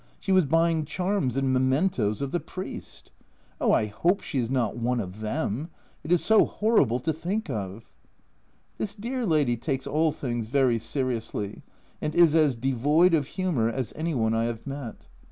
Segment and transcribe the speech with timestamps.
[0.19, 3.11] She was buying charms and mementoes of the priest!
[3.59, 5.69] Oh, I hope she is not one of them!
[6.03, 7.83] It is so horrible to think of"
[8.79, 11.61] This dear lady takes all things very seriously,
[12.01, 15.05] and is as devoid of humour as any one I have met.